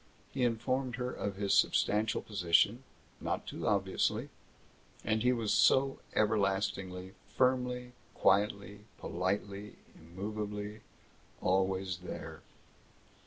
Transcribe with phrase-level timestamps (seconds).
[0.33, 2.83] He informed her of his substantial position
[3.19, 4.29] not too obviously.
[5.05, 10.81] And he was so everlastingly, firmly, quietly, politely, immovably
[11.39, 12.41] always there.